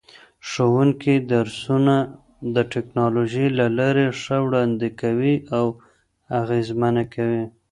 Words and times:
ښوونکي 0.49 1.15
درسونه 1.33 1.95
د 2.55 2.57
ټکنالوژۍ 2.73 3.47
له 3.59 3.65
لارې 3.77 4.05
ښه 4.21 4.37
وړاندې 4.47 4.89
کوي 5.01 5.35
او 5.57 5.65
اغېزمنه 6.41 7.03
کوي. 7.13 7.43